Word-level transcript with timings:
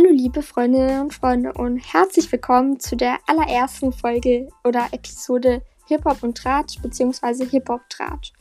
Hallo 0.00 0.14
liebe 0.14 0.40
Freundinnen 0.40 1.02
und 1.02 1.12
Freunde 1.12 1.52
und 1.52 1.76
herzlich 1.76 2.32
willkommen 2.32 2.80
zu 2.80 2.96
der 2.96 3.18
allerersten 3.26 3.92
Folge 3.92 4.48
oder 4.64 4.86
Episode 4.92 5.60
Hip-Hop 5.88 6.22
und 6.22 6.38
Tratsch 6.38 6.80
bzw. 6.80 7.44
Hip-Hop-Tratsch. 7.44 8.32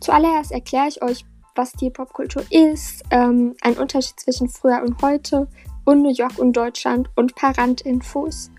Zuallererst 0.00 0.50
erkläre 0.50 0.88
ich 0.88 1.00
euch, 1.02 1.24
was 1.54 1.70
die 1.72 1.84
Hip-Hop-Kultur 1.84 2.44
ist, 2.50 3.04
ähm, 3.12 3.54
ein 3.60 3.74
Unterschied 3.74 4.18
zwischen 4.18 4.48
früher 4.48 4.82
und 4.82 5.00
heute 5.00 5.46
und 5.84 6.02
New 6.02 6.12
York 6.12 6.40
und 6.40 6.54
Deutschland 6.54 7.08
und 7.14 7.30
ein 7.30 7.34
paar 7.36 7.56
Randinfos. 7.56 8.50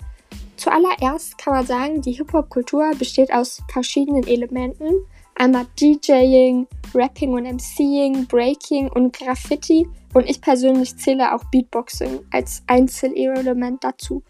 Zuallererst 0.56 1.38
kann 1.38 1.54
man 1.54 1.66
sagen, 1.66 2.02
die 2.02 2.14
Hip-Hop-Kultur 2.14 2.92
besteht 2.98 3.34
aus 3.34 3.62
verschiedenen 3.70 4.26
Elementen. 4.26 5.06
Einmal 5.40 5.68
DJing, 5.80 6.68
Rapping 6.96 7.34
und 7.34 7.46
MCing, 7.46 8.26
Breaking 8.26 8.90
und 8.90 9.16
Graffiti 9.16 9.88
und 10.16 10.28
ich 10.28 10.42
persönlich 10.42 10.98
zähle 10.98 11.36
auch 11.36 11.44
Beatboxing 11.52 12.22
als 12.32 12.64
Einzelelement 12.66 13.84
dazu. 13.84 14.24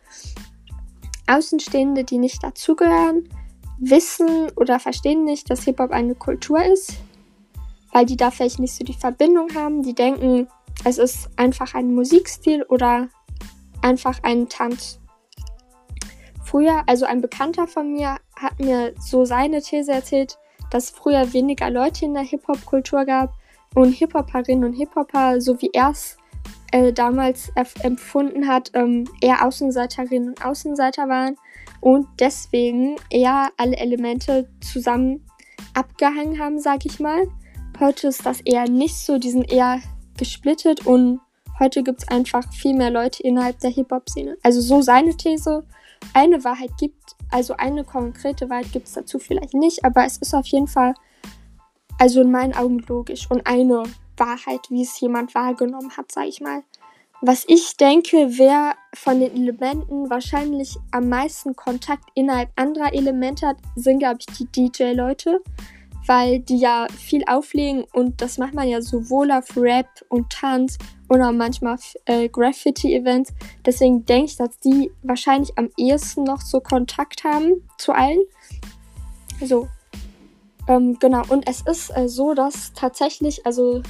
Außenstehende, 1.28 2.04
die 2.04 2.18
nicht 2.18 2.44
dazugehören, 2.44 3.30
wissen 3.78 4.52
oder 4.58 4.80
verstehen 4.80 5.24
nicht, 5.24 5.50
dass 5.50 5.64
Hip-Hop 5.64 5.92
eine 5.92 6.16
Kultur 6.16 6.62
ist, 6.64 6.94
weil 7.94 8.06
die 8.06 8.18
da 8.18 8.30
vielleicht 8.30 8.60
nicht 8.60 8.74
so 8.74 8.84
die 8.84 8.94
Verbindung 8.94 9.54
haben. 9.56 9.84
Die 9.84 9.94
denken, 9.94 10.48
es 10.84 10.98
ist 10.98 11.30
einfach 11.38 11.74
ein 11.74 11.96
Musikstil 11.96 12.64
oder 12.64 13.08
einfach 13.82 14.20
ein 14.24 14.50
Tanz. 14.50 15.00
Früher, 16.44 16.84
also 16.86 17.06
ein 17.06 17.22
Bekannter 17.22 17.68
von 17.68 17.94
mir 17.94 18.18
hat 18.36 18.60
mir 18.60 18.94
so 19.00 19.24
seine 19.26 19.62
These 19.62 19.92
erzählt, 19.92 20.38
dass 20.72 20.90
früher 20.90 21.34
weniger 21.34 21.70
Leute 21.70 22.06
in 22.06 22.14
der 22.14 22.24
Hip-Hop-Kultur 22.24 23.06
gab 23.06 23.34
und 23.76 23.92
Hip-Hoperinnen 23.92 24.64
und 24.64 24.74
Hip-Hopper, 24.74 25.42
so 25.42 25.62
wie 25.62 25.70
er 25.74 25.92
es 25.92 26.18
äh, 26.72 26.92
damals 26.94 27.52
empfunden 27.82 28.48
hat, 28.48 28.72
ähm, 28.74 29.06
eher 29.22 29.46
Außenseiterinnen 29.46 30.30
und 30.30 30.46
Außenseiter 30.46 31.08
waren 31.08 31.38
und 31.80 32.08
deswegen 32.20 32.96
eher 33.10 33.50
alle 33.58 33.78
Elemente 33.78 34.50
zusammen 34.62 35.26
abgehangen 35.74 36.40
haben, 36.40 36.60
sag 36.60 36.86
ich 36.86 37.00
mal. 37.00 37.28
Heute 37.80 38.08
ist 38.08 38.26
das 38.26 38.42
eher 38.42 38.68
nicht 38.68 38.96
so, 38.96 39.18
die 39.20 39.30
sind 39.30 39.52
eher 39.52 39.80
gesplittet 40.18 40.86
und 40.86 41.20
heute 41.60 41.84
gibt 41.84 42.02
es 42.02 42.08
einfach 42.08 42.52
viel 42.52 42.76
mehr 42.76 42.90
Leute 42.90 43.22
innerhalb 43.24 43.60
der 43.60 43.70
Hip-Hop-Szene. 43.70 44.38
Also 44.44 44.62
so 44.62 44.82
seine 44.82 45.16
These. 45.16 45.64
Eine 46.14 46.44
Wahrheit 46.44 46.72
gibt, 46.80 47.16
also 47.32 47.56
eine 47.58 47.84
konkrete 47.84 48.50
Wahrheit 48.50 48.72
gibt 48.72 48.88
es 48.88 48.94
dazu 48.94 49.20
vielleicht 49.20 49.54
nicht, 49.54 49.84
aber 49.84 50.06
es 50.06 50.18
ist 50.18 50.34
auf 50.34 50.48
jeden 50.48 50.68
Fall 50.68 50.94
also 52.00 52.22
in 52.22 52.32
meinen 52.32 52.54
Augen 52.54 52.80
logisch 52.88 53.30
und 53.30 53.46
eine 53.48 53.84
Wahrheit, 54.18 54.62
wie 54.70 54.84
es 54.84 55.00
jemand 55.00 55.36
wahrgenommen 55.36 55.96
hat, 55.98 56.12
sage 56.12 56.28
ich 56.28 56.42
mal. 56.42 56.64
Was 57.22 57.46
ich 57.48 57.78
denke, 57.78 58.38
wer 58.38 58.76
von 58.94 59.20
den 59.20 59.36
Elementen 59.36 60.10
wahrscheinlich 60.10 60.78
am 60.92 61.10
meisten 61.10 61.56
Kontakt 61.56 62.04
innerhalb 62.14 62.50
anderer 62.56 62.94
Elemente 62.94 63.48
hat, 63.48 63.58
sind, 63.76 64.00
glaube 64.00 64.20
ich, 64.20 64.38
die 64.38 64.46
DJ-Leute, 64.46 65.42
weil 66.08 66.40
die 66.40 66.58
ja 66.58 66.88
viel 66.98 67.24
auflegen 67.28 67.84
und 67.94 68.22
das 68.22 68.38
macht 68.38 68.54
man 68.54 68.68
ja 68.68 68.82
sowohl 68.82 69.32
auf 69.32 69.56
Rap 69.56 69.88
und 70.10 70.32
Tanz 70.32 70.78
auch 71.10 71.32
manchmal 71.32 71.78
äh, 72.06 72.28
Graffiti-Events. 72.28 73.34
Deswegen 73.66 74.06
denke 74.06 74.26
ich, 74.26 74.38
dass 74.38 74.60
die 74.60 74.92
wahrscheinlich 75.04 75.58
am 75.58 75.70
ehesten 75.78 76.24
noch 76.24 76.42
so 76.42 76.60
Kontakt 76.60 77.24
haben 77.24 77.68
zu 77.78 77.94
allen. 77.94 78.22
So, 79.42 79.68
ähm, 80.68 80.98
genau, 81.00 81.24
und 81.30 81.48
es 81.48 81.62
ist 81.62 81.96
äh, 81.96 82.10
so, 82.10 82.34
dass 82.34 82.74
tatsächlich, 82.74 83.46
also 83.46 83.82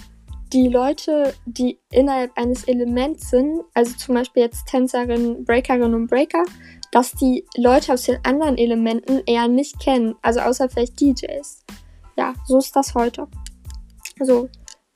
die 0.53 0.67
Leute, 0.67 1.33
die 1.45 1.79
innerhalb 1.91 2.31
eines 2.37 2.65
Elements 2.65 3.29
sind, 3.29 3.61
also 3.73 3.95
zum 3.97 4.15
Beispiel 4.15 4.43
jetzt 4.43 4.67
Tänzerin, 4.67 5.43
Breakerin 5.43 5.93
und 5.93 6.07
Breaker, 6.07 6.43
dass 6.91 7.11
die 7.11 7.45
Leute 7.55 7.93
aus 7.93 8.03
den 8.03 8.23
anderen 8.23 8.57
Elementen 8.57 9.21
eher 9.25 9.47
nicht 9.47 9.79
kennen, 9.79 10.15
also 10.21 10.39
außer 10.39 10.69
vielleicht 10.69 10.99
DJs. 11.01 11.65
Ja, 12.17 12.33
so 12.45 12.57
ist 12.57 12.75
das 12.75 12.95
heute. 12.95 13.27
So, 14.19 14.49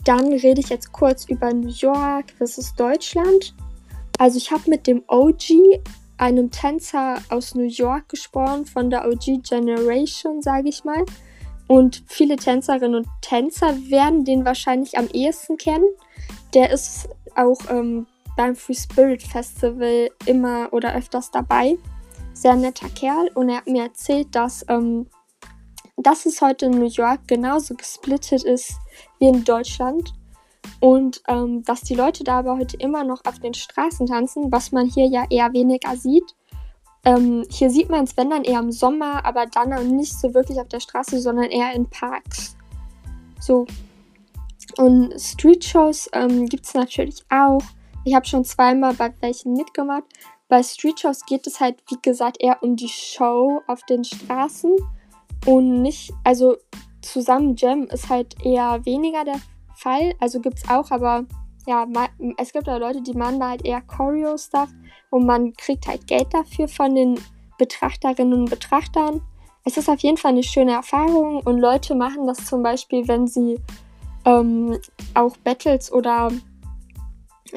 dann 0.04 0.34
rede 0.34 0.60
ich 0.60 0.70
jetzt 0.70 0.92
kurz 0.92 1.26
über 1.26 1.54
New 1.54 1.70
York 1.70 2.32
versus 2.38 2.74
Deutschland. 2.74 3.54
Also 4.18 4.38
ich 4.38 4.52
habe 4.52 4.70
mit 4.70 4.88
dem 4.88 5.04
OG, 5.08 5.82
einem 6.18 6.52
Tänzer 6.52 7.18
aus 7.30 7.56
New 7.56 7.68
York 7.68 8.10
gesprochen, 8.10 8.66
von 8.66 8.90
der 8.90 9.08
OG 9.08 9.44
Generation, 9.44 10.42
sage 10.42 10.70
ich 10.70 10.84
mal. 10.84 11.06
Und 11.68 12.04
viele 12.08 12.36
Tänzerinnen 12.36 12.96
und 12.96 13.08
Tänzer 13.22 13.78
werden 13.90 14.26
den 14.26 14.44
wahrscheinlich 14.44 14.98
am 14.98 15.08
ehesten 15.08 15.58
kennen. 15.58 15.86
Der 16.54 16.72
ist 16.72 17.08
auch 17.36 17.60
ähm, 17.70 18.08
beim 18.36 18.56
Free 18.56 18.74
Spirit 18.74 19.24
Festival 19.24 20.10
immer 20.26 20.70
oder 20.74 20.96
öfters 20.96 21.32
dabei. 21.32 21.78
Sehr 22.34 22.56
netter 22.56 22.90
Kerl 22.90 23.30
und 23.36 23.50
er 23.50 23.58
hat 23.58 23.68
mir 23.68 23.84
erzählt, 23.84 24.36
dass, 24.36 24.66
ähm, 24.68 25.08
dass 26.04 26.26
es 26.26 26.42
heute 26.42 26.68
in 26.68 26.80
New 26.80 26.88
York 26.88 27.28
genauso 27.28 27.76
gesplittet 27.76 28.44
ist 28.44 28.74
wie 29.20 29.28
in 29.28 29.44
Deutschland. 29.44 30.14
Und 30.80 31.22
ähm, 31.28 31.64
dass 31.64 31.82
die 31.82 31.96
Leute 31.96 32.24
da 32.24 32.40
aber 32.40 32.58
heute 32.58 32.78
immer 32.78 33.04
noch 33.04 33.24
auf 33.26 33.40
den 33.40 33.54
Straßen 33.54 34.08
tanzen, 34.08 34.52
was 34.52 34.72
man 34.72 34.88
hier 34.88 35.08
ja 35.08 35.26
eher 35.30 35.54
weniger 35.54 35.96
sieht. 35.96 36.36
Ähm, 37.04 37.46
hier 37.50 37.70
sieht 37.70 37.90
man 37.90 38.04
es, 38.04 38.16
wenn 38.16 38.30
dann 38.30 38.44
eher 38.44 38.60
im 38.60 38.72
Sommer, 38.72 39.26
aber 39.26 39.46
dann 39.48 39.96
nicht 39.96 40.20
so 40.20 40.34
wirklich 40.34 40.60
auf 40.60 40.68
der 40.68 40.80
Straße, 40.80 41.20
sondern 41.20 41.46
eher 41.46 41.74
in 41.74 41.90
Parks. 41.90 42.56
So. 43.40 43.66
Und 44.78 45.20
Street-Shows 45.20 46.10
ähm, 46.14 46.46
gibt 46.46 46.66
es 46.66 46.74
natürlich 46.74 47.24
auch. 47.30 47.62
Ich 48.06 48.16
habe 48.16 48.26
schon 48.26 48.46
zweimal 48.46 48.94
bei 48.94 49.14
welchen 49.22 49.54
mitgemacht. 49.54 50.04
Bei 50.48 50.62
Street-Shows 50.62 51.26
geht 51.26 51.48
es 51.48 51.60
halt, 51.60 51.78
wie 51.90 51.98
gesagt, 52.02 52.38
eher 52.40 52.62
um 52.62 52.76
die 52.76 52.90
Show 52.90 53.62
auf 53.68 53.84
den 53.84 54.04
Straßen 54.04 54.76
und 55.46 55.82
nicht, 55.82 56.14
also 56.24 56.56
zusammen 57.02 57.56
Jam 57.56 57.84
ist 57.86 58.10
halt 58.10 58.36
eher 58.44 58.86
weniger 58.86 59.24
der 59.26 59.40
Fall. 59.76 60.14
Also 60.20 60.40
gibt 60.40 60.60
es 60.60 60.70
auch, 60.70 60.92
aber 60.92 61.26
ja, 61.68 61.86
es 62.38 62.54
gibt 62.54 62.70
auch 62.70 62.80
Leute, 62.80 63.02
die 63.02 63.14
machen 63.14 63.40
da 63.40 63.50
halt 63.50 63.66
eher 63.66 63.82
Choreo-Stuff 63.82 64.70
und 65.10 65.26
man 65.26 65.54
kriegt 65.54 65.88
halt 65.88 66.08
Geld 66.08 66.34
dafür 66.34 66.68
von 66.68 66.96
den 66.96 67.20
Betrachterinnen 67.58 68.34
und 68.34 68.50
Betrachtern. 68.50 69.22
Es 69.64 69.78
ist 69.78 69.90
auf 69.90 70.00
jeden 70.00 70.18
Fall 70.18 70.32
eine 70.32 70.44
schöne 70.44 70.72
Erfahrung 70.72 71.42
und 71.42 71.60
Leute 71.60 71.94
machen 71.94 72.26
das 72.26 72.46
zum 72.46 72.64
Beispiel, 72.64 73.08
wenn 73.08 73.28
sie 73.28 73.60
ähm, 74.26 74.80
auch 75.14 75.38
Battles 75.38 75.92
oder 75.92 76.32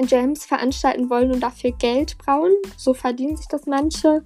Jams 0.06 0.44
veranstalten 0.44 1.08
wollen 1.08 1.32
und 1.32 1.40
dafür 1.40 1.72
Geld 1.72 2.18
brauchen. 2.18 2.52
So 2.76 2.92
verdienen 2.92 3.36
sich 3.36 3.48
das 3.48 3.66
manche. 3.66 4.22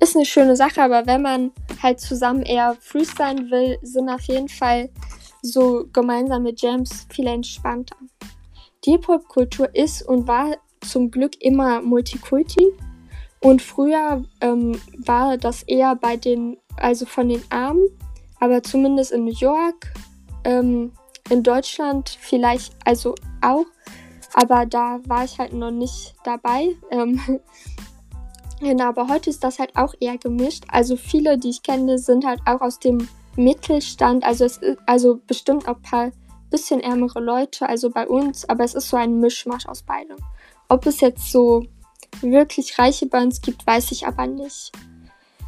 Ist 0.00 0.14
eine 0.14 0.24
schöne 0.24 0.54
Sache, 0.54 0.82
aber 0.82 1.06
wenn 1.06 1.22
man 1.22 1.50
halt 1.82 2.00
zusammen 2.00 2.42
eher 2.42 2.76
freestylen 2.80 3.50
will, 3.50 3.78
sind 3.82 4.08
auf 4.08 4.22
jeden 4.22 4.48
Fall 4.48 4.90
so 5.42 5.86
gemeinsame 5.92 6.52
Jams 6.56 7.06
viel 7.10 7.26
entspannter. 7.26 7.96
Die 8.84 8.92
Hip-Hop-Kultur 8.92 9.74
ist 9.74 10.02
und 10.02 10.28
war 10.28 10.56
zum 10.80 11.10
Glück 11.10 11.40
immer 11.40 11.82
Multikulti. 11.82 12.64
Und 13.40 13.62
früher 13.62 14.24
ähm, 14.40 14.80
war 14.98 15.36
das 15.36 15.62
eher 15.64 15.94
bei 15.94 16.16
den, 16.16 16.58
also 16.76 17.06
von 17.06 17.28
den 17.28 17.42
Armen, 17.50 17.88
aber 18.40 18.62
zumindest 18.62 19.12
in 19.12 19.24
New 19.24 19.34
York, 19.34 19.92
ähm, 20.44 20.92
in 21.30 21.42
Deutschland 21.42 22.16
vielleicht 22.20 22.74
also 22.84 23.14
auch, 23.40 23.66
aber 24.34 24.66
da 24.66 25.00
war 25.06 25.24
ich 25.24 25.38
halt 25.38 25.52
noch 25.52 25.70
nicht 25.70 26.14
dabei. 26.24 26.74
Ähm, 26.90 27.20
genau, 28.60 28.84
aber 28.84 29.08
heute 29.08 29.30
ist 29.30 29.44
das 29.44 29.58
halt 29.58 29.76
auch 29.76 29.94
eher 30.00 30.18
gemischt. 30.18 30.64
Also 30.68 30.96
viele, 30.96 31.38
die 31.38 31.50
ich 31.50 31.62
kenne, 31.62 31.98
sind 31.98 32.24
halt 32.24 32.40
auch 32.46 32.60
aus 32.60 32.78
dem 32.78 33.08
Mittelstand, 33.36 34.24
also 34.24 34.44
es 34.44 34.58
ist 34.58 34.78
also 34.86 35.20
bestimmt 35.26 35.68
auch 35.68 35.76
ein 35.76 35.82
paar 35.82 36.10
bisschen 36.50 36.80
ärmere 36.80 37.20
Leute, 37.20 37.68
also 37.68 37.90
bei 37.90 38.06
uns, 38.06 38.48
aber 38.48 38.64
es 38.64 38.74
ist 38.74 38.88
so 38.88 38.96
ein 38.96 39.20
Mischmasch 39.20 39.66
aus 39.66 39.82
beidem. 39.82 40.16
Ob 40.68 40.86
es 40.86 41.00
jetzt 41.00 41.30
so 41.30 41.64
wirklich 42.20 42.78
reiche 42.78 43.06
bei 43.06 43.22
uns 43.22 43.40
gibt, 43.40 43.66
weiß 43.66 43.92
ich 43.92 44.06
aber 44.06 44.26
nicht. 44.26 44.72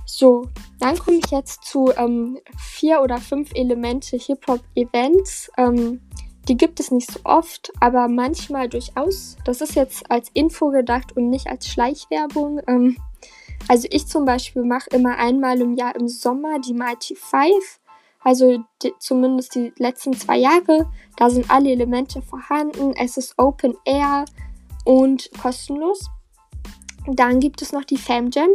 So, 0.07 0.49
dann 0.81 0.99
komme 0.99 1.19
ich 1.19 1.31
jetzt 1.31 1.65
zu 1.65 1.93
ähm, 1.97 2.39
vier 2.59 3.01
oder 3.01 3.19
fünf 3.19 3.51
Elemente 3.55 4.17
Hip-Hop-Events. 4.17 5.51
Ähm, 5.57 6.01
die 6.49 6.57
gibt 6.57 6.81
es 6.81 6.91
nicht 6.91 7.11
so 7.11 7.21
oft, 7.25 7.73
aber 7.81 8.09
manchmal 8.09 8.69
durchaus. 8.69 9.37
Das 9.45 9.61
ist 9.61 9.75
jetzt 9.75 10.11
als 10.11 10.31
Info 10.35 10.71
gedacht 10.71 11.17
und 11.17 11.31
nicht 11.31 11.49
als 11.49 11.69
Schleichwerbung. 11.69 12.61
Ähm, 12.67 12.97
also 13.69 13.87
ich 13.91 14.07
zum 14.07 14.25
Beispiel 14.25 14.65
mache 14.65 14.91
immer 14.91 15.17
einmal 15.19 15.61
im 15.61 15.75
Jahr 15.75 15.95
im 15.95 16.09
Sommer 16.09 16.59
die 16.59 16.75
Mighty 16.75 17.15
Five. 17.15 17.81
Also 18.23 18.59
die, 18.83 18.93
zumindest 18.99 19.55
die 19.55 19.73
letzten 19.77 20.13
zwei 20.15 20.39
Jahre. 20.39 20.91
Da 21.17 21.31
sind 21.31 21.51
alle 21.51 21.71
Elemente 21.71 22.23
vorhanden. 22.23 22.93
Es 22.95 23.17
ist 23.17 23.35
Open 23.39 23.75
Air 23.85 24.25
und 24.85 25.31
kostenlos. 25.41 26.07
Dann 27.07 27.41
gibt 27.41 27.63
es 27.63 27.73
noch 27.73 27.85
die 27.85 27.97
Fam 27.97 28.31
Jam. 28.31 28.51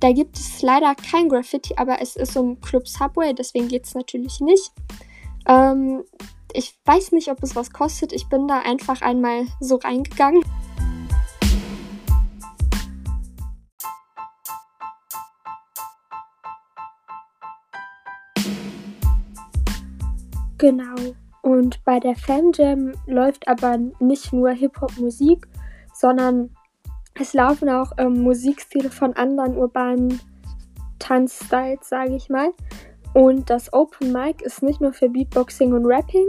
Da 0.00 0.12
gibt 0.12 0.36
es 0.36 0.62
leider 0.62 0.94
kein 0.96 1.28
Graffiti, 1.28 1.74
aber 1.76 2.00
es 2.00 2.16
ist 2.16 2.36
um 2.36 2.60
Club 2.60 2.88
Subway, 2.88 3.32
deswegen 3.34 3.68
geht 3.68 3.86
es 3.86 3.94
natürlich 3.94 4.40
nicht. 4.40 4.72
Ähm, 5.46 6.02
ich 6.54 6.78
weiß 6.84 7.12
nicht, 7.12 7.30
ob 7.30 7.42
es 7.42 7.56
was 7.56 7.72
kostet. 7.72 8.12
Ich 8.12 8.28
bin 8.28 8.46
da 8.46 8.60
einfach 8.60 9.00
einmal 9.00 9.46
so 9.60 9.76
reingegangen. 9.76 10.42
Genau. 20.58 20.94
Und 21.40 21.82
bei 21.84 21.98
der 21.98 22.14
Fan 22.14 22.52
Jam 22.54 22.92
läuft 23.06 23.48
aber 23.48 23.78
nicht 23.98 24.32
nur 24.32 24.50
Hip-Hop-Musik, 24.50 25.48
sondern 25.94 26.54
es 27.14 27.32
laufen 27.32 27.68
auch 27.68 27.92
ähm, 27.98 28.22
Musikstile 28.22 28.90
von 28.90 29.14
anderen 29.14 29.56
urbanen 29.56 30.20
Tanzstyles, 30.98 31.88
sage 31.88 32.14
ich 32.14 32.28
mal. 32.28 32.52
Und 33.14 33.50
das 33.50 33.72
Open 33.72 34.12
Mic 34.12 34.42
ist 34.44 34.62
nicht 34.62 34.80
nur 34.80 34.92
für 34.92 35.08
Beatboxing 35.08 35.72
und 35.72 35.86
Rapping, 35.86 36.28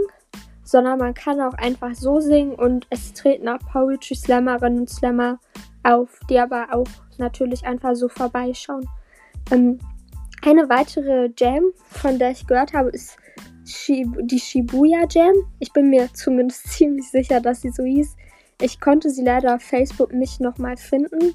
sondern 0.64 1.00
man 1.00 1.14
kann 1.14 1.40
auch 1.40 1.54
einfach 1.54 1.94
so 1.96 2.20
singen 2.20 2.56
und 2.56 2.88
es 2.90 3.14
treten 3.14 3.48
auch 3.48 3.60
Poetry 3.60 4.16
Slammerinnen 4.16 4.80
und 4.80 4.90
Slammer 4.90 5.40
auf, 5.84 6.20
die 6.30 6.40
aber 6.40 6.68
auch 6.74 6.88
natürlich 7.18 7.66
einfach 7.66 7.96
so 7.96 8.10
vorbeischauen. 8.10 8.88
Ähm, 9.52 9.80
eine 10.42 10.68
weitere 10.70 11.30
Jam, 11.38 11.64
von 11.86 12.20
der 12.20 12.32
ich 12.32 12.48
gehört 12.48 12.74
habe, 12.74 12.90
ist 12.90 13.18
Shib 13.66 14.10
die 14.24 14.40
Shibuya 14.40 15.06
Jam. 15.10 15.34
Ich 15.60 15.72
bin 15.72 15.90
mir 15.90 16.10
zumindest 16.14 16.68
ziemlich 16.72 17.10
sicher, 17.10 17.40
dass 17.40 17.62
sie 17.62 17.70
so 17.70 17.84
hieß. 17.84 18.16
Ich 18.62 18.80
konnte 18.80 19.10
sie 19.10 19.24
leider 19.24 19.56
auf 19.56 19.62
Facebook 19.62 20.14
nicht 20.14 20.42
nochmal 20.42 20.78
finden. 20.78 21.34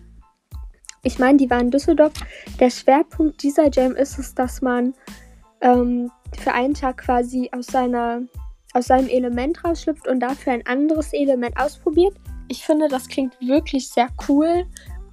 Ich 1.03 1.19
meine, 1.19 1.39
die 1.39 1.49
war 1.49 1.61
in 1.61 1.71
Düsseldorf. 1.71 2.13
Der 2.61 2.71
Schwerpunkt 2.71 3.43
dieser 3.43 3.71
Jam 3.71 3.95
ist 3.95 4.19
es, 4.19 4.35
dass 4.35 4.61
man 4.63 4.95
ähm, 5.61 6.11
für 6.39 6.53
einen 6.53 6.75
Tag 6.75 6.99
quasi 6.99 7.51
aus, 7.53 7.67
seiner, 7.67 8.23
aus 8.75 8.87
seinem 8.87 9.09
Element 9.09 9.65
rausschlüpft 9.65 10.07
und 10.09 10.21
dafür 10.21 10.53
ein 10.53 10.67
anderes 10.67 11.13
Element 11.13 11.59
ausprobiert. 11.59 12.15
Ich 12.49 12.65
finde, 12.65 12.89
das 12.89 13.09
klingt 13.09 13.39
wirklich 13.41 13.89
sehr 13.89 14.09
cool. 14.29 14.67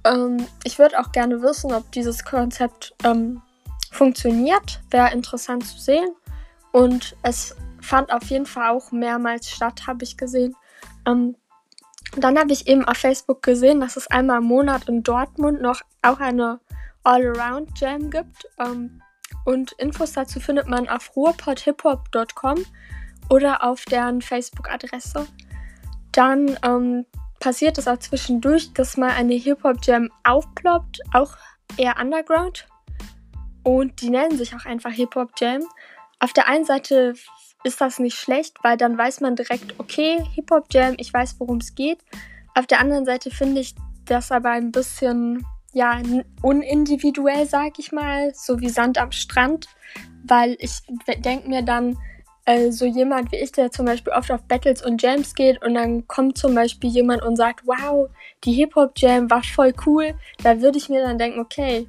Ähm, 0.04 0.46
ich 0.64 0.78
würde 0.78 0.98
auch 0.98 1.12
gerne 1.12 1.42
wissen, 1.42 1.72
ob 1.72 1.90
dieses 1.92 2.24
Konzept 2.24 2.94
ähm, 3.04 3.42
funktioniert. 3.90 4.80
Wäre 4.90 5.12
interessant 5.12 5.66
zu 5.66 5.78
sehen. 5.78 6.10
Und 6.72 7.16
es 7.22 7.56
fand 7.80 8.12
auf 8.12 8.24
jeden 8.24 8.46
Fall 8.46 8.70
auch 8.70 8.92
mehrmals 8.92 9.50
statt, 9.50 9.86
habe 9.86 10.04
ich 10.04 10.16
gesehen. 10.16 10.54
Ähm, 11.06 11.36
dann 12.16 12.38
habe 12.38 12.52
ich 12.52 12.66
eben 12.66 12.84
auf 12.84 12.96
Facebook 12.96 13.42
gesehen, 13.42 13.80
dass 13.80 13.96
es 13.96 14.06
einmal 14.08 14.38
im 14.38 14.44
Monat 14.44 14.88
in 14.88 15.02
Dortmund 15.02 15.60
noch 15.60 15.82
auch 16.02 16.20
eine 16.20 16.60
All-Around 17.02 17.78
Jam 17.78 18.10
gibt. 18.10 18.46
Ähm, 18.58 19.02
und 19.44 19.72
Infos 19.72 20.12
dazu 20.12 20.40
findet 20.40 20.66
man 20.66 20.88
auf 20.88 21.14
ruhrpotthiphop.com 21.16 22.64
oder 23.30 23.64
auf 23.64 23.84
deren 23.84 24.22
Facebook-Adresse. 24.22 25.26
Dann 26.12 26.58
ähm, 26.62 27.06
passiert 27.40 27.78
es 27.78 27.88
auch 27.88 27.98
zwischendurch, 27.98 28.72
dass 28.72 28.96
mal 28.96 29.10
eine 29.10 29.34
Hip-Hop-Jam 29.34 30.10
aufploppt, 30.24 31.00
auch 31.12 31.36
eher 31.76 31.96
underground. 32.00 32.66
Und 33.62 34.00
die 34.00 34.10
nennen 34.10 34.38
sich 34.38 34.54
auch 34.54 34.64
einfach 34.64 34.92
Hip-Hop-Jam. 34.92 35.62
Auf 36.20 36.32
der 36.32 36.48
einen 36.48 36.64
Seite 36.64 37.14
ist 37.64 37.80
das 37.80 37.98
nicht 37.98 38.16
schlecht, 38.16 38.56
weil 38.62 38.76
dann 38.76 38.96
weiß 38.96 39.20
man 39.20 39.36
direkt, 39.36 39.78
okay, 39.78 40.22
Hip-Hop-Jam, 40.34 40.94
ich 40.98 41.12
weiß, 41.12 41.36
worum 41.38 41.58
es 41.58 41.74
geht. 41.74 41.98
Auf 42.54 42.66
der 42.66 42.80
anderen 42.80 43.04
Seite 43.04 43.30
finde 43.30 43.60
ich 43.60 43.74
das 44.06 44.30
aber 44.30 44.50
ein 44.50 44.70
bisschen 44.70 45.44
ja, 45.76 46.00
unindividuell, 46.40 47.44
sag 47.44 47.78
ich 47.78 47.92
mal, 47.92 48.32
so 48.34 48.60
wie 48.60 48.70
Sand 48.70 48.96
am 48.96 49.12
Strand, 49.12 49.68
weil 50.24 50.56
ich 50.58 50.78
denke 51.18 51.50
mir 51.50 51.60
dann, 51.60 51.98
äh, 52.46 52.70
so 52.70 52.86
jemand 52.86 53.30
wie 53.30 53.36
ich, 53.36 53.52
der 53.52 53.70
zum 53.70 53.84
Beispiel 53.84 54.14
oft 54.14 54.32
auf 54.32 54.42
Battles 54.44 54.82
und 54.82 55.02
Jams 55.02 55.34
geht 55.34 55.62
und 55.62 55.74
dann 55.74 56.08
kommt 56.08 56.38
zum 56.38 56.54
Beispiel 56.54 56.88
jemand 56.88 57.22
und 57.22 57.36
sagt, 57.36 57.66
wow, 57.66 58.08
die 58.44 58.54
Hip-Hop-Jam 58.54 59.30
war 59.30 59.42
voll 59.42 59.74
cool, 59.84 60.14
da 60.42 60.62
würde 60.62 60.78
ich 60.78 60.88
mir 60.88 61.02
dann 61.02 61.18
denken, 61.18 61.40
okay, 61.40 61.86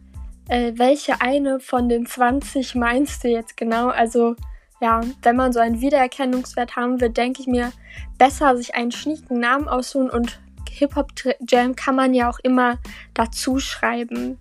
äh, 0.50 0.74
welche 0.76 1.22
eine 1.22 1.62
von 1.62 1.88
den 1.88 2.06
20 2.06 2.76
meinst 2.76 3.24
du 3.24 3.30
jetzt 3.30 3.56
genau? 3.56 3.88
Also 3.88 4.36
ja, 4.82 5.00
wenn 5.22 5.38
man 5.38 5.54
so 5.54 5.62
einen 5.62 5.80
Wiedererkennungswert 5.80 6.76
haben 6.76 7.00
will, 7.00 7.10
denke 7.10 7.40
ich 7.40 7.48
mir, 7.48 7.72
besser 8.18 8.58
sich 8.58 8.76
einen 8.76 8.92
schnieken 8.92 9.40
Namen 9.40 9.70
aussuchen 9.70 10.10
und 10.10 10.42
Hip-Hop-Jam 10.70 11.76
kann 11.76 11.96
man 11.96 12.14
ja 12.14 12.30
auch 12.30 12.40
immer 12.40 12.78
dazu 13.14 13.60
schreiben. 13.60 14.40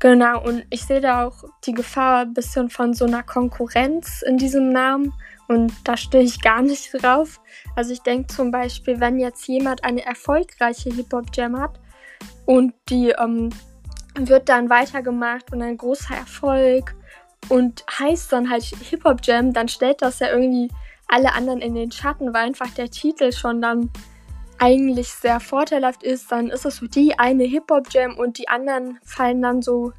Genau, 0.00 0.44
und 0.44 0.64
ich 0.70 0.84
sehe 0.84 1.00
da 1.00 1.26
auch 1.26 1.44
die 1.64 1.72
Gefahr 1.72 2.20
ein 2.20 2.34
bisschen 2.34 2.70
von 2.70 2.94
so 2.94 3.04
einer 3.04 3.24
Konkurrenz 3.24 4.22
in 4.22 4.38
diesem 4.38 4.70
Namen 4.70 5.12
und 5.48 5.72
da 5.84 5.96
stehe 5.96 6.22
ich 6.22 6.40
gar 6.40 6.62
nicht 6.62 6.92
drauf. 7.02 7.40
Also 7.74 7.92
ich 7.92 8.02
denke 8.02 8.28
zum 8.28 8.50
Beispiel, 8.50 9.00
wenn 9.00 9.18
jetzt 9.18 9.46
jemand 9.48 9.82
eine 9.84 10.04
erfolgreiche 10.04 10.90
Hip-Hop-Jam 10.90 11.58
hat 11.60 11.80
und 12.46 12.74
die 12.88 13.10
ähm, 13.10 13.50
wird 14.14 14.48
dann 14.48 14.70
weitergemacht 14.70 15.52
und 15.52 15.62
ein 15.62 15.76
großer 15.76 16.14
Erfolg 16.14 16.94
und 17.48 17.84
heißt 17.98 18.32
dann 18.32 18.50
halt 18.50 18.62
Hip-Hop-Jam, 18.62 19.52
dann 19.52 19.68
stellt 19.68 20.02
das 20.02 20.20
ja 20.20 20.30
irgendwie 20.30 20.68
alle 21.08 21.32
anderen 21.32 21.60
in 21.60 21.74
den 21.74 21.90
Schatten, 21.90 22.32
weil 22.34 22.46
einfach 22.46 22.70
der 22.70 22.90
Titel 22.90 23.32
schon 23.32 23.62
dann 23.62 23.90
eigentlich 24.58 25.08
sehr 25.08 25.40
vorteilhaft 25.40 26.02
ist, 26.02 26.30
dann 26.32 26.48
ist 26.48 26.66
es 26.66 26.76
so 26.76 26.86
die 26.86 27.18
eine 27.18 27.44
Hip-Hop-Jam 27.44 28.16
und 28.16 28.38
die 28.38 28.48
anderen 28.48 28.98
fallen 29.04 29.42
dann 29.42 29.62
so 29.62 29.92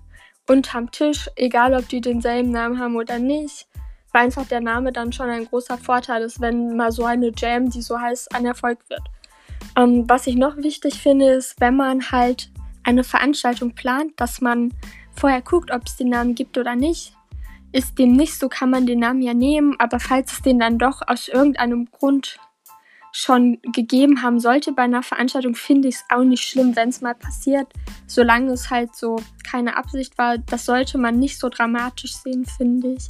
unterm 0.47 0.91
Tisch, 0.91 1.29
egal 1.35 1.73
ob 1.73 1.88
die 1.88 2.01
denselben 2.01 2.51
Namen 2.51 2.79
haben 2.79 2.95
oder 2.95 3.19
nicht, 3.19 3.67
weil 4.11 4.25
einfach 4.25 4.45
der 4.45 4.61
Name 4.61 4.91
dann 4.91 5.13
schon 5.13 5.29
ein 5.29 5.45
großer 5.45 5.77
Vorteil 5.77 6.23
ist, 6.23 6.41
wenn 6.41 6.75
mal 6.75 6.91
so 6.91 7.06
eine 7.06 7.31
Jam, 7.35 7.69
die 7.69 7.81
so 7.81 8.00
heißt, 8.00 8.35
ein 8.35 8.45
Erfolg 8.45 8.79
wird. 8.89 9.03
Ähm, 9.77 10.06
was 10.07 10.27
ich 10.27 10.35
noch 10.35 10.57
wichtig 10.57 11.01
finde, 11.01 11.29
ist, 11.29 11.59
wenn 11.59 11.75
man 11.75 12.11
halt 12.11 12.51
eine 12.83 13.03
Veranstaltung 13.03 13.75
plant, 13.75 14.13
dass 14.17 14.41
man 14.41 14.73
vorher 15.11 15.41
guckt, 15.41 15.71
ob 15.71 15.85
es 15.85 15.97
den 15.97 16.09
Namen 16.09 16.33
gibt 16.33 16.57
oder 16.57 16.75
nicht. 16.75 17.13
Ist 17.71 18.00
dem 18.00 18.13
nicht 18.13 18.39
so, 18.39 18.50
kann 18.50 18.71
man 18.71 18.88
den 18.88 19.00
Namen 19.00 19.21
ja 19.21 19.35
nehmen, 19.35 19.75
aber 19.77 20.00
falls 20.00 20.31
es 20.31 20.41
den 20.41 20.59
dann 20.59 20.79
doch 20.79 21.01
aus 21.07 21.27
irgendeinem 21.27 21.85
Grund 21.91 22.39
schon 23.11 23.59
gegeben 23.73 24.21
haben 24.21 24.39
sollte 24.39 24.71
bei 24.71 24.83
einer 24.83 25.03
Veranstaltung, 25.03 25.56
finde 25.56 25.88
ich 25.88 25.95
es 25.95 26.06
auch 26.09 26.23
nicht 26.23 26.44
schlimm, 26.44 26.75
wenn 26.75 26.89
es 26.89 27.01
mal 27.01 27.15
passiert, 27.15 27.67
solange 28.07 28.51
es 28.51 28.69
halt 28.69 28.95
so 28.95 29.17
keine 29.50 29.77
Absicht 29.77 30.17
war. 30.17 30.38
Das 30.38 30.65
sollte 30.65 30.97
man 30.97 31.17
nicht 31.17 31.39
so 31.39 31.50
dramatisch 31.50 32.15
sehen, 32.15 32.45
finde 32.45 32.94
ich. 32.94 33.07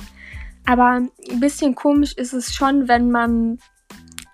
Aber 0.65 0.91
ein 0.91 1.39
bisschen 1.39 1.75
komisch 1.75 2.13
ist 2.13 2.33
es 2.33 2.53
schon, 2.53 2.87
wenn 2.87 3.11
man 3.11 3.59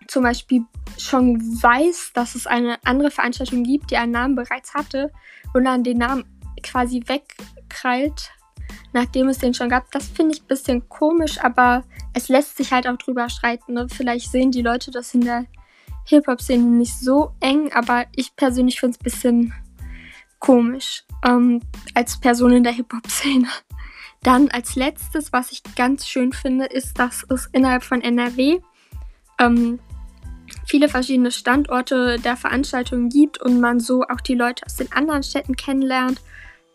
zum 0.08 0.24
Beispiel 0.24 0.64
schon 0.98 1.40
weiß, 1.40 2.12
dass 2.14 2.36
es 2.36 2.48
eine 2.48 2.78
andere 2.86 3.12
Veranstaltung 3.12 3.64
gibt, 3.64 3.92
die 3.92 3.98
einen 3.98 4.12
Namen 4.12 4.36
bereits 4.36 4.74
hatte 4.74 5.12
und 5.54 5.66
dann 5.66 5.84
den 5.84 5.98
Namen 5.98 6.26
quasi 6.64 7.04
wegkrallt, 7.06 8.32
nachdem 8.96 9.28
es 9.28 9.40
den 9.40 9.54
schon 9.54 9.70
gab. 9.70 9.92
Das 9.92 10.08
finde 10.08 10.34
ich 10.34 10.42
ein 10.42 10.48
bisschen 10.48 10.88
komisch, 10.88 11.38
aber 11.44 11.84
es 12.14 12.30
lässt 12.30 12.56
sich 12.56 12.72
halt 12.72 12.88
auch 12.88 12.98
drüber 12.98 13.30
streiten. 13.30 13.74
Ne? 13.74 13.88
Vielleicht 13.90 14.32
sehen 14.32 14.52
die 14.52 14.62
Leute 14.62 14.90
das 14.90 15.14
in 15.14 15.22
der 15.22 15.46
Hip-Hop-Szene 16.06 16.64
nicht 16.64 16.98
so 16.98 17.34
eng, 17.42 17.72
aber 17.74 18.06
ich 18.16 18.36
persönlich 18.38 18.80
finde 18.80 18.96
es 18.96 19.02
ein 19.02 19.04
bisschen 19.04 19.54
komisch 20.40 21.04
ähm, 21.26 21.62
als 21.94 22.20
Person 22.20 22.54
in 22.54 22.64
der 22.64 22.72
Hip-Hop-Szene. 22.72 23.48
Dann 24.24 24.48
als 24.50 24.76
letztes, 24.76 25.34
was 25.34 25.52
ich 25.52 25.62
ganz 25.76 26.08
schön 26.08 26.32
finde, 26.32 26.66
ist, 26.66 26.98
dass 26.98 27.26
es 27.30 27.50
innerhalb 27.52 27.84
von 27.84 28.02
NRW 28.02 28.60
ähm, 29.40 29.80
viele 30.66 30.88
verschiedene 30.88 31.32
Standorte 31.32 32.18
der 32.20 32.38
Veranstaltung 32.38 33.10
gibt 33.10 33.42
und 33.42 33.60
man 33.60 33.82
so 33.82 34.04
auch 34.04 34.22
die 34.22 34.36
Leute 34.36 34.66
aus 34.66 34.76
den 34.76 34.92
anderen 34.94 35.24
Städten 35.24 35.58
kennenlernt. 35.58 36.22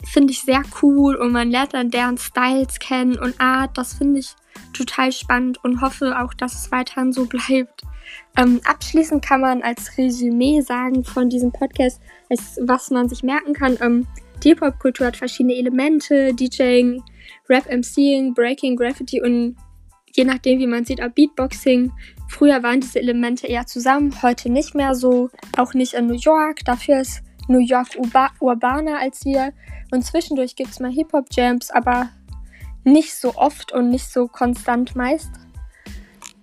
Finde 0.04 0.32
ich 0.32 0.40
sehr 0.42 0.62
cool 0.82 1.14
und 1.16 1.32
man 1.32 1.50
lernt 1.50 1.74
dann 1.74 1.90
deren 1.90 2.18
Styles 2.18 2.78
kennen 2.78 3.18
und 3.18 3.40
Art. 3.40 3.76
Das 3.76 3.94
finde 3.94 4.20
ich 4.20 4.34
total 4.72 5.12
spannend 5.12 5.62
und 5.64 5.80
hoffe 5.80 6.18
auch, 6.18 6.34
dass 6.34 6.54
es 6.54 6.72
weiterhin 6.72 7.12
so 7.12 7.26
bleibt. 7.26 7.82
Ähm, 8.36 8.60
abschließend 8.64 9.24
kann 9.24 9.40
man 9.40 9.62
als 9.62 9.96
Resümee 9.96 10.60
sagen 10.60 11.04
von 11.04 11.28
diesem 11.28 11.52
Podcast, 11.52 12.00
es, 12.28 12.58
was 12.62 12.90
man 12.90 13.08
sich 13.08 13.22
merken 13.22 13.52
kann. 13.52 13.76
Ähm, 13.80 14.06
die 14.42 14.50
Hip-Hop-Kultur 14.50 15.08
hat 15.08 15.16
verschiedene 15.16 15.54
Elemente, 15.56 16.32
DJing, 16.34 17.02
Rap, 17.48 17.66
MCing, 17.70 18.34
Breaking, 18.34 18.76
Graffiti 18.76 19.20
und 19.20 19.56
je 20.12 20.24
nachdem, 20.24 20.58
wie 20.58 20.66
man 20.66 20.84
sieht, 20.84 21.02
auch 21.02 21.10
Beatboxing. 21.10 21.92
Früher 22.28 22.62
waren 22.62 22.80
diese 22.80 23.00
Elemente 23.00 23.46
eher 23.46 23.66
zusammen, 23.66 24.14
heute 24.22 24.50
nicht 24.50 24.74
mehr 24.74 24.94
so. 24.94 25.30
Auch 25.56 25.74
nicht 25.74 25.94
in 25.94 26.06
New 26.06 26.14
York. 26.14 26.64
Dafür 26.64 27.00
ist 27.00 27.22
New 27.50 27.58
York 27.58 27.88
urba 27.98 28.30
urbaner 28.38 28.98
als 28.98 29.24
wir. 29.24 29.52
Und 29.90 30.04
zwischendurch 30.04 30.54
gibt 30.54 30.70
es 30.70 30.80
mal 30.80 30.90
Hip-Hop-Jams, 30.90 31.70
aber 31.70 32.08
nicht 32.84 33.14
so 33.14 33.34
oft 33.34 33.72
und 33.72 33.90
nicht 33.90 34.08
so 34.08 34.28
konstant 34.28 34.94
meist. 34.94 35.30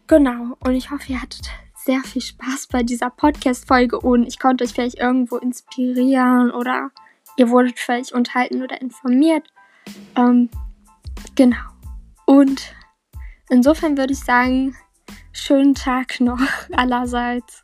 Genau, 0.07 0.55
und 0.59 0.75
ich 0.75 0.91
hoffe, 0.91 1.13
ihr 1.13 1.21
hattet 1.21 1.49
sehr 1.75 2.01
viel 2.01 2.21
Spaß 2.21 2.67
bei 2.67 2.83
dieser 2.83 3.09
Podcast-Folge 3.09 3.99
und 3.99 4.25
ich 4.25 4.39
konnte 4.39 4.63
euch 4.63 4.73
vielleicht 4.73 4.99
irgendwo 4.99 5.37
inspirieren 5.37 6.51
oder 6.51 6.91
ihr 7.37 7.49
wurdet 7.49 7.79
vielleicht 7.79 8.11
unterhalten 8.11 8.61
oder 8.61 8.81
informiert. 8.81 9.47
Ähm, 10.15 10.49
genau. 11.35 11.57
Und 12.25 12.75
insofern 13.49 13.97
würde 13.97 14.13
ich 14.13 14.19
sagen, 14.19 14.75
schönen 15.31 15.75
Tag 15.75 16.19
noch 16.19 16.41
allerseits. 16.73 17.63